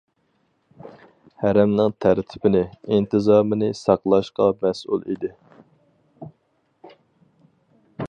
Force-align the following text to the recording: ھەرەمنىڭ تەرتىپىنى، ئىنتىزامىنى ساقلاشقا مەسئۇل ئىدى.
ھەرەمنىڭ 1.43 1.93
تەرتىپىنى، 2.05 2.63
ئىنتىزامىنى 2.97 3.71
ساقلاشقا 3.83 4.51
مەسئۇل 4.67 5.07
ئىدى. 5.13 5.35